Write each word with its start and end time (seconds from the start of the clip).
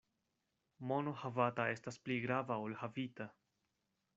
Mono 0.91 1.13
havata 1.25 1.67
estas 1.73 1.99
pli 2.07 2.17
grava 2.27 2.59
ol 2.65 2.77
havita. 2.81 3.29